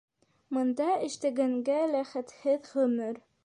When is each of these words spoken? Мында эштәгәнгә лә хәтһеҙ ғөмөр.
Мында 0.57 0.87
эштәгәнгә 1.09 1.77
лә 1.93 2.03
хәтһеҙ 2.15 2.71
ғөмөр. 2.81 3.25